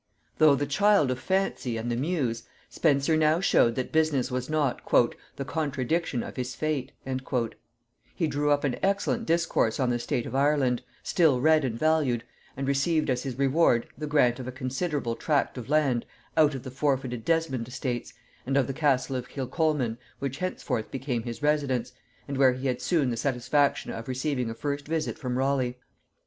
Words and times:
Though 0.39 0.55
the 0.55 0.65
child 0.65 1.11
of 1.11 1.19
fancy 1.19 1.77
and 1.77 1.91
the 1.91 1.95
muse, 1.95 2.41
Spenser 2.69 3.15
now 3.15 3.39
showed 3.39 3.75
that 3.75 3.91
business 3.91 4.31
was 4.31 4.49
not 4.49 4.81
"the 5.35 5.45
contradiction 5.45 6.23
of 6.23 6.37
his 6.37 6.55
fate;" 6.55 6.91
he 8.15 8.25
drew 8.25 8.49
up 8.49 8.63
an 8.63 8.79
excellent 8.81 9.27
discourse 9.27 9.79
on 9.79 9.91
the 9.91 9.99
state 9.99 10.25
of 10.25 10.33
Ireland, 10.33 10.81
still 11.03 11.39
read 11.39 11.63
and 11.63 11.77
valued, 11.77 12.23
and 12.57 12.67
received 12.67 13.11
as 13.11 13.21
his 13.21 13.37
reward 13.37 13.85
the 13.95 14.07
Grant 14.07 14.39
of 14.39 14.47
a 14.47 14.51
considerable 14.51 15.15
tract 15.15 15.55
of 15.55 15.69
land 15.69 16.07
out 16.35 16.55
of 16.55 16.63
the 16.63 16.71
forfeited 16.71 17.23
Desmond 17.23 17.67
estates, 17.67 18.11
and 18.47 18.57
of 18.57 18.65
the 18.65 18.73
castle 18.73 19.15
of 19.15 19.29
Kilcolman, 19.29 19.99
which 20.17 20.39
henceforth 20.39 20.89
became 20.89 21.21
his 21.21 21.43
residence, 21.43 21.93
and 22.27 22.39
where 22.39 22.53
he 22.53 22.65
had 22.65 22.81
soon 22.81 23.11
the 23.11 23.17
satisfaction 23.17 23.91
of 23.91 24.07
receiving 24.07 24.49
a 24.49 24.55
first 24.55 24.87
visit 24.87 25.19
from 25.19 25.37
Raleigh. 25.37 25.77